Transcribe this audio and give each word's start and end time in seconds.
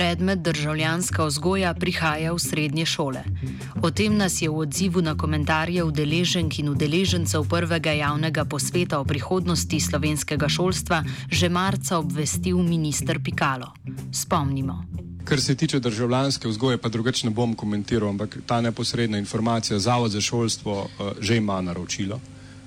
Predmet 0.00 0.38
državljanska 0.38 1.24
vzgoja 1.24 1.74
prihaja 1.74 2.32
v 2.32 2.38
srednje 2.40 2.86
šole. 2.86 3.20
O 3.82 3.90
tem 3.90 4.14
nas 4.16 4.38
je 4.42 4.48
v 4.48 4.62
odzivu 4.64 5.02
na 5.04 5.12
komentarje 5.12 5.84
udeleženk 5.84 6.58
in 6.58 6.70
udeležencev 6.72 7.44
prvega 7.44 7.92
javnega 7.92 8.44
posveta 8.44 9.00
o 9.00 9.04
prihodnosti 9.04 9.80
slovenskega 9.80 10.48
šolstva 10.48 11.02
že 11.28 11.48
marca 11.52 11.98
obvestil 11.98 12.62
minister 12.64 13.20
Pikalo. 13.24 13.74
Spomnimo. 14.12 14.84
Kar 15.24 15.40
se 15.40 15.54
tiče 15.54 15.80
državljanske 15.80 16.48
vzgoje, 16.48 16.78
pa 16.78 16.88
drugače 16.88 17.26
ne 17.26 17.34
bom 17.36 17.52
komentiral, 17.54 18.08
ampak 18.08 18.38
ta 18.46 18.60
neposredna 18.60 19.18
informacija, 19.18 19.78
Zavod 19.78 20.10
za 20.10 20.20
šolstvo 20.20 20.80
uh, 20.80 21.12
že 21.20 21.36
ima 21.36 21.60
naročilo 21.60 22.20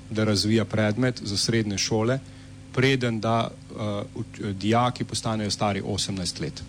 da 0.09 0.23
razvija 0.23 0.65
predmet 0.65 1.21
za 1.23 1.37
srednje 1.37 1.77
šole, 1.77 2.19
preden 2.73 3.19
da 3.19 3.49
uh, 3.49 4.53
dijaki 4.53 5.03
postanejo 5.03 5.51
stari 5.51 5.81
18 5.81 6.41
let. 6.41 6.63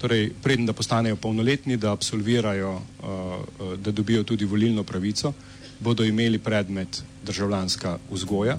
Torej, 0.00 0.32
preden 0.42 0.66
da 0.66 0.72
postanejo 0.72 1.16
polnoletni, 1.16 1.76
da 1.76 1.92
absolvirajo, 1.92 2.72
uh, 2.72 3.76
da 3.76 3.92
dobijo 3.92 4.24
tudi 4.24 4.44
volilno 4.44 4.84
pravico, 4.84 5.32
bodo 5.80 6.04
imeli 6.04 6.38
predmet 6.38 7.02
državljanska 7.24 7.98
vzgoja. 8.10 8.58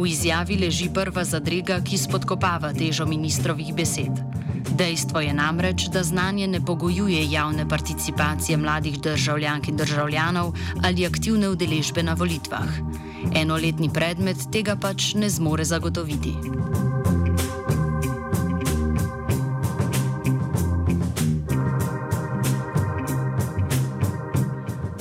V 0.00 0.06
izjavi 0.06 0.56
leži 0.56 0.88
prva 0.94 1.24
zadrega, 1.24 1.80
ki 1.84 1.98
spodkopava 1.98 2.70
težo 2.72 3.06
ministrovih 3.06 3.74
besed. 3.74 4.39
Dejstvo 4.68 5.20
je 5.20 5.34
namreč, 5.34 5.88
da 5.92 6.02
znanje 6.02 6.46
ne 6.46 6.60
pogojuje 6.60 7.30
javne 7.30 7.68
participacije 7.68 8.56
mladih 8.56 9.00
državljank 9.00 9.68
in 9.68 9.76
državljanov 9.76 10.52
ali 10.84 11.06
aktivne 11.06 11.48
udeležbe 11.48 12.02
na 12.02 12.14
volitvah. 12.14 12.68
Enoletni 13.34 13.90
predmet 13.92 14.36
tega 14.52 14.76
pač 14.76 15.14
ne 15.14 15.30
zmore 15.30 15.64
zagotoviti. 15.64 16.34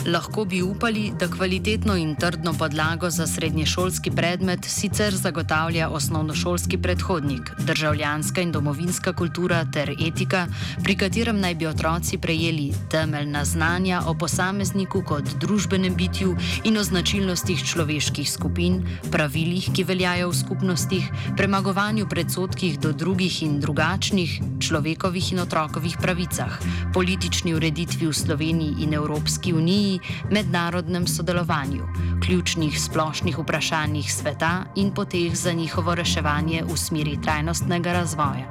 Lahko 0.09 0.46
bi 0.46 0.62
upali, 0.62 1.12
da 1.20 1.28
kvalitetno 1.28 1.96
in 1.96 2.16
trdno 2.16 2.53
podlago 2.53 3.09
za 3.09 3.28
srednješolski 3.28 4.12
predmet 4.12 4.59
sicer 4.66 5.16
zagotavlja 5.16 5.90
osnovnošolski 5.90 6.78
predhodnik, 6.78 7.52
državljanska 7.59 8.42
in 8.42 8.52
domovinska 8.52 9.14
kultura 9.14 9.66
ter 9.74 9.92
etika, 10.08 10.47
pri 10.84 10.96
katerem 10.97 11.40
naj 11.40 11.56
bi 11.56 11.68
otroci 11.68 12.18
prejeli 12.18 12.72
temeljna 12.92 13.46
znanja 13.46 14.02
o 14.08 14.14
posamezniku 14.14 15.03
kot 15.06 15.30
družbenem 15.40 15.96
bitju 15.96 16.36
in 16.64 16.78
o 16.78 16.84
značilnostih 16.84 17.62
človeških 17.64 18.31
skupin, 18.31 18.81
pravilih, 19.12 19.70
ki 19.74 19.84
veljajo 19.84 20.30
v 20.30 20.36
skupnostih, 20.36 21.12
premagovanju 21.38 22.08
predsotkih 22.09 22.80
do 22.80 22.91
drugih 22.91 23.44
in 23.44 23.59
drugačnih, 23.59 24.41
človekovih 24.59 25.31
in 25.34 25.46
otrokovih 25.46 25.97
pravicah, 26.02 26.58
politični 26.94 27.53
ureditvi 27.53 28.08
v 28.08 28.14
Sloveniji 28.14 28.84
in 28.84 28.94
Evropski 28.94 29.53
uniji 29.53 29.99
mednarodnem 30.32 31.08
sodelovanju, 31.08 31.88
ključnih 32.26 32.82
splošnih 32.82 33.40
vprašanjih 33.40 34.14
sveta 34.14 34.66
in 34.76 34.94
poteh 34.94 35.36
za 35.36 35.52
njihovo 35.52 35.96
reševanje 35.96 36.64
v 36.64 36.78
smeri 36.78 37.18
trajnostnega 37.24 37.94
razvoja. 37.94 38.48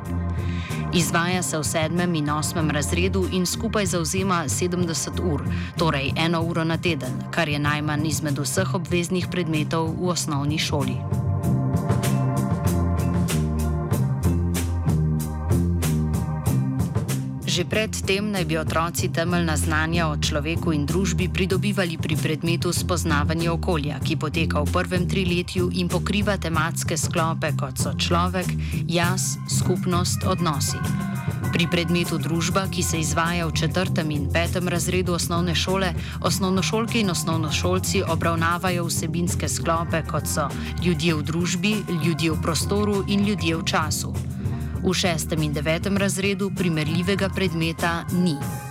Izvaja 0.95 1.43
se 1.43 1.59
v 1.59 1.65
sedmem 1.65 2.15
in 2.15 2.31
osmem 2.31 2.71
razredu 2.71 3.27
in 3.33 3.47
skupaj 3.47 3.87
zauzema 3.87 4.45
70 4.47 5.21
ur, 5.33 5.45
torej 5.77 6.13
eno 6.17 6.43
uro 6.43 6.65
na 6.65 6.77
teden, 6.77 7.23
kar 7.31 7.49
je 7.49 7.59
najmanj 7.59 8.07
izmed 8.09 8.39
vseh 8.39 8.75
obveznih 8.75 9.29
predmetov 9.31 9.93
v 10.01 10.09
osnovni 10.09 10.59
šoli. 10.59 11.28
Že 17.59 17.67
predtem 17.67 18.31
naj 18.31 18.45
bi 18.47 18.55
otroci 18.55 19.11
temeljna 19.11 19.57
znanja 19.59 20.07
o 20.07 20.17
človeku 20.17 20.71
in 20.71 20.87
družbi 20.87 21.27
pridobivali 21.27 21.99
pri 21.99 22.15
predmetu 22.15 22.71
spoznavanje 22.71 23.51
okolja, 23.51 23.99
ki 23.99 24.15
poteka 24.15 24.63
v 24.63 24.71
prvem 24.71 25.09
triletju 25.11 25.67
in 25.75 25.91
pokriva 25.91 26.39
tematske 26.39 26.95
sklope 26.95 27.51
kot 27.59 27.83
so 27.83 27.91
človek, 27.99 28.47
jaz, 28.87 29.43
skupnost, 29.51 30.23
odnosi. 30.23 30.79
Pri 31.51 31.67
predmetu 31.67 32.23
družba, 32.23 32.71
ki 32.71 32.79
se 32.79 33.03
izvaja 33.03 33.51
v 33.51 33.59
četrtem 33.59 34.15
in 34.15 34.31
petem 34.31 34.71
razredu 34.71 35.19
osnovne 35.19 35.59
šole, 35.59 35.91
osnovnošolke 36.23 37.03
in 37.03 37.11
osnovnošolci 37.11 38.07
obravnavajo 38.07 38.87
vsebinske 38.87 39.51
sklope 39.51 40.07
kot 40.07 40.31
so 40.31 40.47
ljudje 40.87 41.11
v 41.11 41.27
družbi, 41.27 41.77
ljudje 42.07 42.39
v 42.39 42.43
prostoru 42.43 43.03
in 43.11 43.27
ljudje 43.27 43.57
v 43.59 43.67
času. 43.67 44.38
V 44.89 44.95
šestem 44.97 45.43
in 45.45 45.53
devetem 45.53 45.97
razredu 46.01 46.49
primerljivega 46.57 47.29
predmeta 47.29 48.07
ni. 48.13 48.68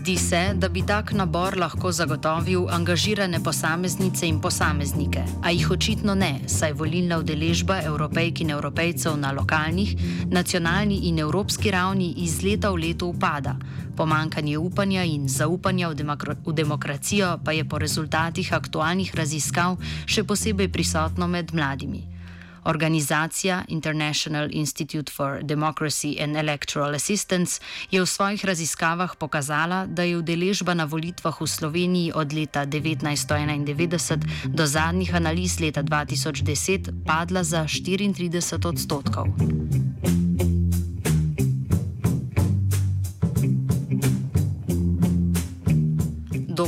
Zdi 0.00 0.16
se, 0.16 0.54
da 0.54 0.68
bi 0.68 0.80
tak 0.86 1.12
nabor 1.12 1.58
lahko 1.60 1.90
zagotovil 1.92 2.68
angažirane 2.72 3.42
posameznice 3.44 4.28
in 4.28 4.38
posameznike, 4.40 5.20
a 5.42 5.50
jih 5.50 5.70
očitno 5.70 6.14
ne, 6.14 6.40
saj 6.48 6.72
volilna 6.72 7.18
udeležba 7.20 7.82
evropejk 7.84 8.40
in 8.40 8.50
evropejcev 8.50 9.18
na 9.20 9.32
lokalnih, 9.32 9.92
nacionalni 10.30 10.96
in 11.08 11.18
evropski 11.18 11.70
ravni 11.70 12.14
iz 12.16 12.40
leta 12.42 12.70
v 12.70 12.80
leto 12.80 13.06
upada. 13.12 13.58
Pomankanje 13.96 14.58
upanja 14.58 15.04
in 15.04 15.28
zaupanja 15.28 15.88
v, 15.88 15.94
demokra 15.94 16.36
v 16.46 16.52
demokracijo 16.52 17.36
pa 17.44 17.52
je 17.52 17.68
po 17.68 17.78
rezultatih 17.78 18.52
aktualnih 18.52 19.12
raziskav 19.14 19.76
še 20.06 20.24
posebej 20.24 20.72
prisotno 20.72 21.28
med 21.28 21.52
mladimi. 21.52 22.19
Organizacija 22.64 23.64
International 23.68 24.48
Institute 24.52 25.12
for 25.12 25.40
Democracy 25.42 26.22
and 26.22 26.36
Electoral 26.36 26.94
Assistance 26.94 27.60
je 27.90 28.00
v 28.00 28.06
svojih 28.06 28.44
raziskavah 28.44 29.16
pokazala, 29.16 29.86
da 29.86 30.02
je 30.02 30.18
udeležba 30.18 30.74
na 30.74 30.84
volitvah 30.84 31.40
v 31.40 31.46
Sloveniji 31.46 32.12
od 32.14 32.32
leta 32.32 32.66
1991 32.66 34.18
do 34.44 34.66
zadnjih 34.66 35.14
analiz 35.14 35.60
leta 35.60 35.82
2010 35.82 37.04
padla 37.06 37.42
za 37.42 37.64
34 37.64 38.66
odstotkov. 38.66 39.26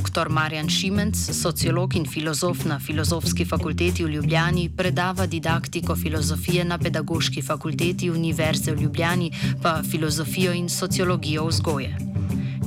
Dr. 0.02 0.28
Marjan 0.28 0.68
Šimenc, 0.68 1.16
sociolog 1.16 1.94
in 1.96 2.06
filozof 2.06 2.64
na 2.64 2.78
Filozofski 2.78 3.44
fakulteti 3.44 4.04
v 4.04 4.08
Ljubljani, 4.08 4.68
predava 4.76 5.26
didaktiko 5.26 5.96
filozofije 5.96 6.64
na 6.64 6.78
Pedagoški 6.78 7.42
fakulteti 7.42 8.10
Univerze 8.10 8.72
v 8.72 8.82
Ljubljani, 8.82 9.30
pa 9.62 9.82
filozofijo 9.90 10.52
in 10.52 10.68
sociologijo 10.68 11.46
vzgoje. 11.46 11.96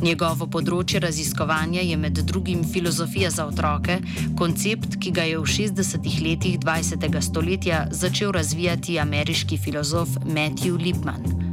Njegovo 0.01 0.47
področje 0.47 0.99
raziskovanja 0.99 1.81
je 1.81 1.97
med 1.97 2.23
drugim 2.23 2.63
filozofija 2.63 3.29
za 3.29 3.45
otroke, 3.51 3.99
koncept, 4.39 4.95
ki 4.99 5.11
ga 5.11 5.27
je 5.27 5.39
v 5.39 5.49
60-ih 5.57 6.21
letih 6.23 6.59
20. 6.59 7.19
stoletja 7.21 7.87
začel 7.91 8.31
razvijati 8.31 8.99
ameriški 8.99 9.57
filozof 9.57 10.15
Matthew 10.23 10.79
Lipman. 10.79 11.44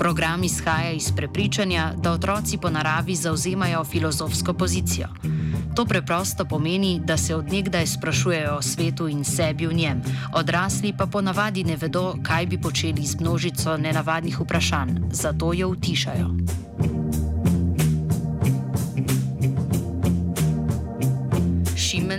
Program 0.00 0.44
izhaja 0.44 0.90
iz 0.90 1.12
prepričanja, 1.16 1.92
da 1.96 2.12
otroci 2.12 2.58
po 2.58 2.70
naravi 2.70 3.14
zauzemajo 3.14 3.84
filozofsko 3.84 4.52
pozicijo. 4.54 5.08
To 5.76 5.84
preprosto 5.84 6.44
pomeni, 6.44 7.00
da 7.04 7.16
se 7.16 7.34
odnegdaj 7.34 7.86
sprašujejo 7.86 8.54
o 8.56 8.62
svetu 8.62 9.08
in 9.08 9.24
sebi 9.24 9.66
v 9.66 9.74
njem, 9.74 10.02
odrasli 10.34 10.94
pa 10.98 11.06
ponavadi 11.06 11.64
ne 11.64 11.76
vedo, 11.76 12.14
kaj 12.22 12.46
bi 12.46 12.60
počeli 12.60 13.06
z 13.06 13.20
množico 13.20 13.76
nenavadnih 13.76 14.40
vprašanj, 14.40 14.90
zato 15.12 15.52
jo 15.52 15.68
utišajo. 15.68 16.69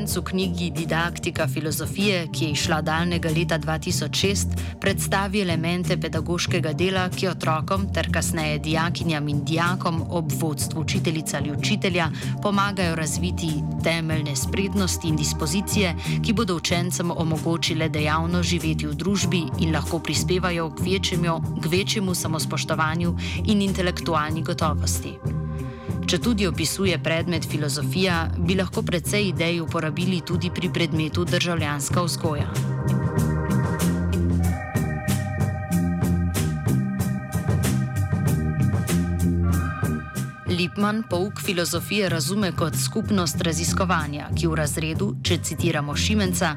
Šimenc 0.01 0.18
v 0.18 0.24
knjigi 0.24 0.71
Didaktika 0.71 1.45
filozofije, 1.48 2.27
ki 2.33 2.45
je 2.45 2.51
išla 2.51 2.80
daljnega 2.81 3.30
leta 3.30 3.59
2006, 3.59 4.56
predstavi 4.81 5.42
elemente 5.42 5.98
pedagoškega 5.98 6.74
dela, 6.74 7.03
ki 7.09 7.27
otrokom 7.30 7.86
ter 7.94 8.09
kasneje 8.12 8.57
dijakinjam 8.59 9.27
in 9.30 9.44
dijakom 9.45 10.01
ob 10.09 10.31
vodstvu 10.42 10.81
učiteljica 10.81 11.38
ali 11.38 11.51
učitelja 11.51 12.09
pomagajo 12.42 12.95
razviti 12.95 13.51
temeljne 13.83 14.36
spretnosti 14.36 15.07
in 15.07 15.15
dispozicije, 15.15 15.94
ki 16.25 16.33
bodo 16.33 16.56
učencem 16.56 17.12
omogočile 17.12 17.89
dejavno 17.89 18.42
živeti 18.44 18.88
v 18.88 18.95
družbi 18.95 19.44
in 19.59 19.75
lahko 19.75 20.00
prispevajo 20.00 20.71
k 20.75 20.81
večjemu, 20.81 21.38
k 21.62 21.71
večjemu 21.71 22.15
samospoštovanju 22.15 23.15
in 23.45 23.62
intelektualni 23.62 24.42
gotovosti. 24.42 25.41
Če 26.12 26.18
tudi 26.19 26.44
opisuje 26.44 26.98
predmet 27.00 27.46
filozofija, 27.48 28.16
bi 28.36 28.58
lahko 28.60 28.81
precej 28.84 29.30
idej 29.30 29.62
uporabili 29.63 30.19
tudi 30.28 30.50
pri 30.52 30.68
predmetu 30.68 31.24
državljanska 31.24 32.04
vzgoja. 32.04 32.50
Lipman 40.62 41.04
pouk 41.10 41.42
filozofije 41.42 42.10
razume 42.10 42.52
kot 42.52 42.75
skupnost 42.86 43.42
raziskovanja, 43.42 44.28
ki 44.38 44.46
v 44.48 44.58
razredu, 44.60 45.08
če 45.25 45.40
citiramo 45.42 45.96
Šimenca, 45.98 46.52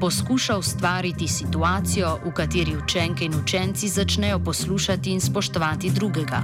poskuša 0.00 0.56
ustvariti 0.56 1.28
situacijo, 1.28 2.14
v 2.24 2.32
kateri 2.38 2.76
učenke 2.76 3.28
in 3.28 3.36
učenci 3.36 3.88
začnejo 3.92 4.38
poslušati 4.44 5.12
in 5.12 5.20
spoštovati 5.20 5.90
drugega. 5.90 6.40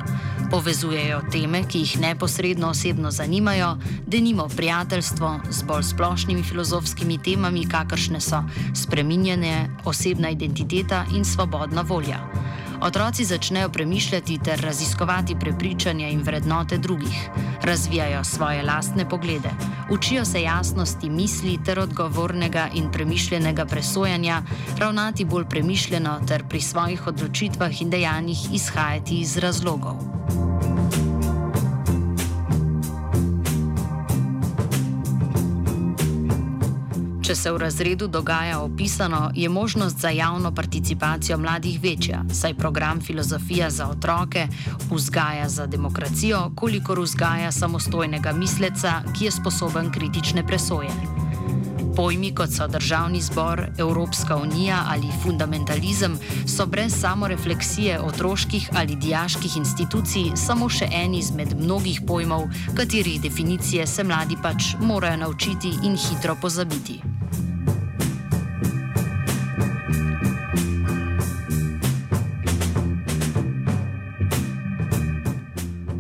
Povezujejo 0.51 1.23
teme, 1.33 1.63
ki 1.65 1.87
jih 1.87 1.97
neposredno 2.05 2.69
osebno 2.77 3.11
zanimajo, 3.11 3.73
da 4.07 4.21
nimo 4.21 4.49
prijateljstvo 4.57 5.41
z 5.51 5.63
bolj 5.63 5.89
splošnimi 5.95 6.43
filozofskimi 6.43 7.17
temami, 7.19 7.65
kakršne 7.69 8.21
so 8.21 8.45
spreminjanje, 8.75 9.71
osebna 9.85 10.37
identiteta 10.37 11.07
in 11.17 11.25
svobodna 11.25 11.81
volja. 11.81 12.21
Otroci 12.81 13.25
začnejo 13.25 13.69
premišljati 13.69 14.39
ter 14.39 14.61
raziskovati 14.61 15.37
prepričanja 15.41 16.09
in 16.09 16.23
vrednote 16.23 16.79
drugih, 16.79 17.31
razvijajo 17.63 18.25
svoje 18.25 18.63
lastne 18.63 19.09
poglede, 19.09 19.51
učijo 19.91 20.25
se 20.25 20.43
jasnosti 20.43 21.11
misli 21.11 21.59
ter 21.65 21.79
odgovornega 21.79 22.69
in 22.75 22.93
premišljenega 22.93 23.65
presojanja, 23.65 24.43
ravnati 24.79 25.25
bolj 25.25 25.45
premišljeno 25.45 26.21
ter 26.29 26.45
pri 26.49 26.61
svojih 26.61 27.07
odločitvah 27.07 27.83
in 27.83 27.91
dejanjih 27.91 28.39
izhajati 28.53 29.21
iz 29.21 29.37
razlogov. 29.37 30.16
Se 37.37 37.53
v 37.53 37.57
razredu 37.57 38.07
dogaja 38.07 38.61
opisano, 38.61 39.31
je 39.35 39.49
možnost 39.49 40.01
za 40.01 40.09
javno 40.09 40.55
participacijo 40.55 41.39
mladih 41.39 41.81
večja, 41.83 42.25
saj 42.33 42.55
program 42.55 43.01
Filozofija 43.01 43.71
za 43.71 43.89
otroke 43.89 44.49
vzgaja 44.91 45.49
za 45.49 45.67
demokracijo, 45.67 46.51
kolikor 46.55 47.01
vzgaja 47.01 47.53
samostojnega 47.53 48.33
misleca, 48.33 49.03
ki 49.19 49.25
je 49.25 49.31
sposoben 49.31 49.93
kritične 49.93 50.47
presoje. 50.47 50.91
Pojmi 51.97 52.35
kot 52.35 52.51
so 52.53 52.67
državni 52.69 53.21
zbor, 53.21 53.67
Evropska 53.79 54.37
unija 54.37 54.85
ali 54.89 55.13
fundamentalizem 55.23 56.19
so 56.47 56.67
brez 56.67 57.01
samorefleksije 57.01 58.01
otroških 58.01 58.71
ali 58.75 58.97
diaških 58.97 59.57
institucij 59.57 60.31
samo 60.37 60.69
še 60.69 60.89
en 60.93 61.15
izmed 61.15 61.57
mnogih 61.61 62.01
pojmov, 62.07 62.49
katerih 62.77 63.21
definicije 63.21 63.87
se 63.87 64.05
mladi 64.05 64.37
pač 64.43 64.75
morajo 64.81 65.17
naučiti 65.17 65.73
in 65.83 65.97
hitro 65.97 66.37
pozabiti. 66.43 67.16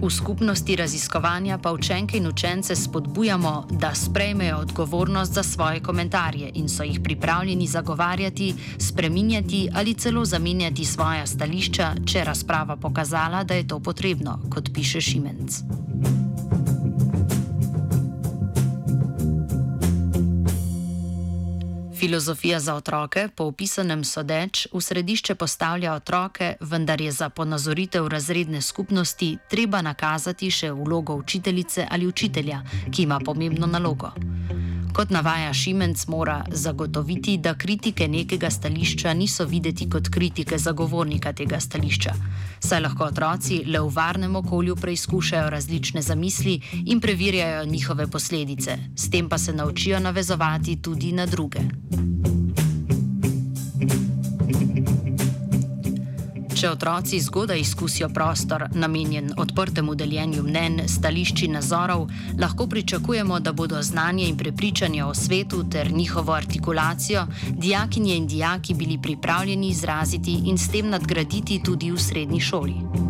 V 0.06 0.10
skupnosti 0.10 0.76
raziskovanja 0.76 1.58
pa 1.58 1.72
učenke 1.72 2.16
in 2.16 2.26
učence 2.26 2.76
spodbujamo, 2.76 3.66
da 3.70 3.94
sprejmejo 3.94 4.58
odgovornost 4.58 5.32
za 5.32 5.42
svoje 5.42 5.80
komentarje 5.80 6.50
in 6.54 6.68
so 6.68 6.82
jih 6.82 7.00
pripravljeni 7.04 7.66
zagovarjati, 7.66 8.54
spreminjati 8.78 9.68
ali 9.74 9.94
celo 9.94 10.24
zamenjati 10.24 10.84
svoja 10.84 11.26
stališča, 11.26 11.94
če 12.06 12.24
razprava 12.24 12.76
pokazala, 12.76 13.44
da 13.44 13.54
je 13.54 13.68
to 13.68 13.80
potrebno, 13.80 14.38
kot 14.50 14.70
piše 14.74 15.00
Šimenc. 15.00 15.52
Filozofija 21.98 22.60
za 22.60 22.74
otroke, 22.74 23.28
po 23.34 23.44
opisanem 23.44 24.04
sodeč, 24.04 24.66
v 24.72 24.80
središče 24.80 25.34
postavlja 25.34 25.94
otroke, 25.94 26.54
vendar 26.60 27.00
je 27.00 27.12
za 27.12 27.28
ponazoritev 27.28 28.08
razredne 28.08 28.60
skupnosti 28.60 29.38
treba 29.50 29.82
nakazati 29.82 30.50
še 30.50 30.70
vlogo 30.72 31.14
učiteljice 31.14 31.86
ali 31.90 32.06
učitelja, 32.06 32.62
ki 32.92 33.02
ima 33.02 33.20
pomembno 33.24 33.66
nalogo. 33.66 34.12
Kot 34.96 35.10
navaja 35.10 35.52
Šimenc, 35.52 36.06
mora 36.08 36.44
zagotoviti, 36.48 37.36
da 37.36 37.54
kritike 37.54 38.08
nekega 38.08 38.50
stališča 38.50 39.12
niso 39.14 39.44
videti 39.44 39.90
kot 39.90 40.08
kritike 40.08 40.58
zagovornika 40.58 41.32
tega 41.36 41.60
stališča. 41.60 42.14
Saj 42.64 42.80
lahko 42.80 43.04
otroci 43.04 43.58
le 43.66 43.80
v 43.84 43.92
varnem 43.92 44.36
okolju 44.40 44.76
preizkušajo 44.76 45.50
različne 45.50 46.02
zamisli 46.02 46.60
in 46.86 47.00
preverjajo 47.00 47.64
njihove 47.64 48.06
posledice, 48.06 48.78
s 48.96 49.10
tem 49.10 49.28
pa 49.28 49.38
se 49.38 49.52
naučijo 49.52 50.00
navezovati 50.00 50.82
tudi 50.82 51.12
na 51.12 51.26
druge. 51.26 51.60
Če 56.66 56.72
otroci 56.74 57.20
zgodaj 57.22 57.60
izkusijo 57.62 58.08
prostor, 58.10 58.64
namenjen 58.74 59.28
odprtemu 59.38 59.94
deljenju 59.94 60.42
mnen, 60.42 60.80
stališči 60.90 61.46
nazorov, 61.48 62.08
lahko 62.42 62.66
pričakujemo, 62.66 63.38
da 63.40 63.52
bodo 63.52 63.82
znanje 63.82 64.26
in 64.26 64.36
prepričanje 64.36 65.04
o 65.04 65.14
svetu 65.14 65.62
ter 65.70 65.92
njihovo 65.92 66.32
artikulacijo 66.32 67.26
dijakinje 67.50 68.16
in 68.16 68.26
dijaki 68.26 68.74
bili 68.74 68.98
pripravljeni 69.02 69.68
izraziti 69.68 70.40
in 70.44 70.58
s 70.58 70.72
tem 70.72 70.90
nadgraditi 70.90 71.62
tudi 71.62 71.90
v 71.90 71.98
srednji 71.98 72.40
šoli. 72.40 73.05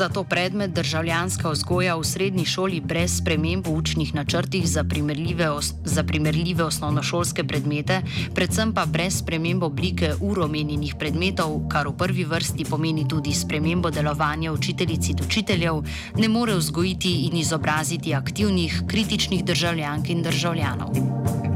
Zato 0.00 0.24
predmet 0.24 0.70
državljanska 0.72 1.50
vzgoja 1.50 1.94
v 1.96 2.04
srednji 2.04 2.44
šoli 2.48 2.78
brez 2.80 3.18
sprememb 3.18 3.66
v 3.66 3.74
učnih 3.76 4.14
načrtih 4.14 4.64
za 4.68 4.84
primerljive, 4.84 5.48
za 5.84 6.04
primerljive 6.04 6.64
osnovnošolske 6.64 7.44
predmete, 7.44 7.98
predvsem 8.34 8.72
pa 8.72 8.86
brez 8.86 9.18
sprememb 9.20 9.62
oblike 9.62 10.14
uromenjenih 10.20 10.94
predmetov, 10.96 11.68
kar 11.68 11.88
v 11.88 11.96
prvi 12.00 12.24
vrsti 12.24 12.64
pomeni 12.64 13.04
tudi 13.08 13.34
spremembo 13.36 13.90
delovanja 13.90 14.52
učiteljic 14.52 15.08
in 15.12 15.20
učiteljev, 15.26 15.84
ne 16.16 16.28
more 16.28 16.56
vzgojiti 16.56 17.12
in 17.28 17.36
izobraziti 17.36 18.14
aktivnih, 18.14 18.82
kritičnih 18.88 19.44
državljank 19.44 20.08
in 20.08 20.22
državljanov. 20.22 21.49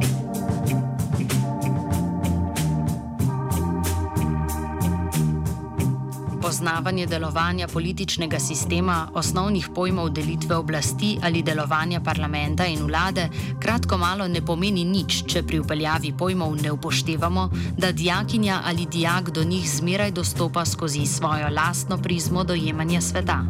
Poznavanje 6.54 7.06
delovanja 7.06 7.66
političnega 7.68 8.38
sistema, 8.38 9.08
osnovnih 9.14 9.68
pojmov 9.74 10.10
delitve 10.14 10.56
oblasti 10.56 11.18
ali 11.22 11.42
delovanja 11.42 12.00
parlamenta 12.00 12.66
in 12.66 12.84
vlade, 12.86 13.26
kratko 13.60 13.98
malo 13.98 14.28
ne 14.28 14.38
pomeni 14.40 14.84
nič, 14.84 15.24
če 15.26 15.42
pri 15.42 15.58
upeljavi 15.58 16.12
pojmov 16.18 16.54
ne 16.62 16.70
upoštevamo, 16.72 17.48
da 17.78 17.92
dijakinja 17.92 18.60
ali 18.64 18.86
dijak 18.86 19.30
do 19.30 19.44
njih 19.44 19.66
zmeraj 19.70 20.10
dostopa 20.10 20.64
skozi 20.64 21.06
svojo 21.06 21.50
lastno 21.50 21.98
prizmo 21.98 22.44
dojemanja 22.44 23.00
sveta. 23.00 23.42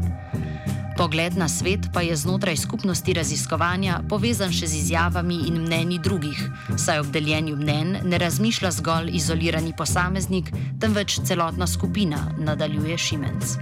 Pogled 0.97 1.37
na 1.37 1.49
svet 1.49 1.91
pa 1.93 2.01
je 2.01 2.17
znotraj 2.17 2.57
skupnosti 2.57 3.13
raziskovanja 3.13 3.99
povezan 4.09 4.53
še 4.55 4.67
z 4.67 4.79
izjavami 4.79 5.41
in 5.49 5.59
mnenji 5.67 5.99
drugih, 5.99 6.39
saj 6.79 7.01
ob 7.03 7.11
deljenju 7.11 7.57
mnen 7.57 7.97
ne 8.05 8.19
razmišlja 8.19 8.71
zgolj 8.79 9.11
izolirani 9.19 9.75
posameznik, 9.77 10.53
temveč 10.81 11.19
celotna 11.27 11.67
skupina, 11.67 12.31
nadaljuje 12.39 12.99
Šimenc. 12.99 13.57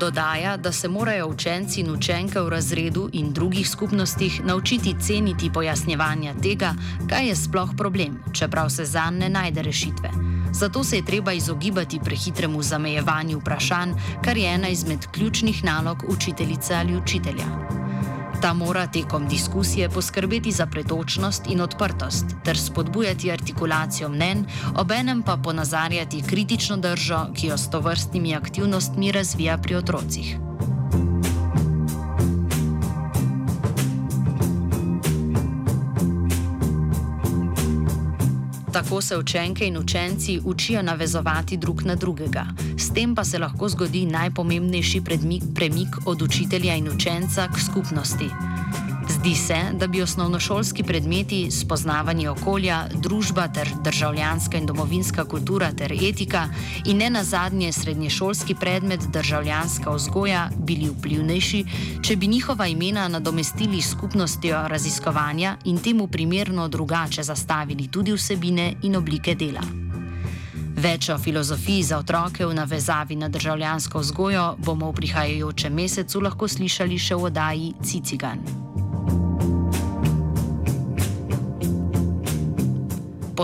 Dodaja, 0.00 0.56
da 0.56 0.72
se 0.72 0.88
morajo 0.88 1.28
učenci 1.28 1.80
in 1.80 1.90
učenke 1.90 2.40
v 2.40 2.48
razredu 2.48 3.08
in 3.12 3.32
drugih 3.32 3.68
skupnostih 3.68 4.40
naučiti 4.44 4.94
ceniti 5.00 5.50
pojasnjevanja 5.52 6.34
tega, 6.42 6.74
kaj 7.08 7.28
je 7.28 7.36
sploh 7.36 7.76
problem, 7.76 8.22
čeprav 8.32 8.70
se 8.70 8.84
za 8.84 9.10
njega 9.10 9.18
ne 9.18 9.28
najde 9.28 9.62
rešitve. 9.62 10.35
Zato 10.58 10.84
se 10.84 10.96
je 10.96 11.04
treba 11.04 11.32
izogibati 11.32 12.00
prehitremu 12.04 12.62
zamejevanju 12.62 13.38
vprašanj, 13.38 13.92
kar 14.24 14.36
je 14.36 14.54
ena 14.54 14.68
izmed 14.68 15.06
ključnih 15.12 15.64
nalog 15.64 16.04
učiteljice 16.08 16.74
ali 16.74 16.96
učitelja. 16.96 17.44
Ta 18.42 18.52
mora 18.52 18.86
tekom 18.86 19.28
diskusije 19.28 19.88
poskrbeti 19.88 20.52
za 20.52 20.66
pretočnost 20.66 21.46
in 21.46 21.60
odprtost 21.60 22.24
ter 22.44 22.58
spodbujati 22.58 23.32
artikulacijo 23.32 24.08
mnen, 24.08 24.46
obenem 24.76 25.22
pa 25.22 25.36
ponazarjati 25.36 26.22
kritično 26.26 26.76
držo, 26.76 27.26
ki 27.34 27.46
jo 27.46 27.58
s 27.58 27.70
tovrstnimi 27.70 28.34
aktivnostmi 28.34 29.12
razvija 29.12 29.58
pri 29.58 29.74
otrocih. 29.74 30.36
Tako 38.86 39.02
se 39.02 39.16
učenke 39.16 39.66
in 39.66 39.76
učenci 39.76 40.40
učijo 40.44 40.82
navezovati 40.82 41.56
drug 41.56 41.82
na 41.82 41.94
drugega. 41.94 42.46
S 42.78 42.92
tem 42.94 43.14
pa 43.14 43.24
se 43.24 43.38
lahko 43.38 43.68
zgodi 43.68 44.06
najpomembnejši 44.06 45.00
premik 45.54 45.96
od 46.04 46.22
učitelja 46.22 46.74
in 46.74 46.88
učenca 46.88 47.48
k 47.48 47.60
skupnosti. 47.60 48.30
Zdi 49.26 49.34
se, 49.34 49.56
da 49.72 49.86
bi 49.86 50.02
osnovnošolski 50.02 50.82
predmeti 50.82 51.50
spoznavanje 51.50 52.30
okolja, 52.30 52.84
družba 52.94 53.48
ter 53.48 53.68
državljanska 53.84 54.56
in 54.56 54.66
domovinska 54.66 55.24
kultura 55.24 55.72
ter 55.72 55.92
etika 55.92 56.44
in 56.84 56.96
ne 56.96 57.10
nazadnje 57.10 57.72
srednješolski 57.72 58.54
predmet 58.54 59.00
državljanska 59.12 59.90
vzgoja 59.90 60.48
bili 60.58 60.90
vplivnejši, 60.98 61.64
če 62.02 62.16
bi 62.16 62.26
njihova 62.26 62.66
imena 62.66 63.08
nadomestili 63.08 63.82
skupnostjo 63.82 64.68
raziskovanja 64.68 65.56
in 65.64 65.78
temu 65.78 66.06
primerno 66.06 66.68
drugače 66.68 67.22
zastavili 67.22 67.88
tudi 67.88 68.12
vsebine 68.12 68.74
in 68.82 68.96
oblike 68.96 69.34
dela. 69.34 69.62
Več 70.76 71.08
o 71.08 71.18
filozofiji 71.18 71.82
za 71.82 71.98
otroke 71.98 72.46
v 72.46 72.54
navezavi 72.54 73.16
na 73.16 73.28
državljansko 73.28 73.98
vzgojo 73.98 74.54
bomo 74.58 74.90
v 74.90 74.94
prihajajočem 74.94 75.74
mesecu 75.74 76.20
lahko 76.20 76.48
slišali 76.48 76.98
še 76.98 77.14
v 77.14 77.28
oddaji 77.32 77.74
Cicigan. 77.82 78.65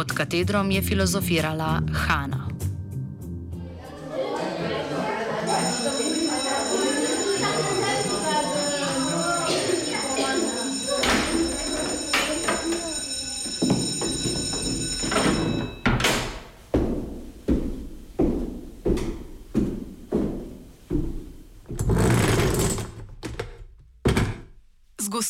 Pod 0.03 0.13
katedrom 0.19 0.71
je 0.71 0.83
filozofirala 0.83 1.79
Hanna. 1.93 2.52